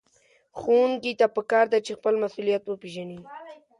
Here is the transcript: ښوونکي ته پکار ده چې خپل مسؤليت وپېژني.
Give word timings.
ښوونکي 0.59 1.11
ته 1.19 1.25
پکار 1.35 1.65
ده 1.73 1.79
چې 1.85 1.91
خپل 1.97 2.13
مسؤليت 2.23 2.63
وپېژني. 2.65 3.19